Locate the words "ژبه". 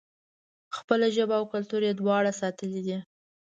1.15-1.35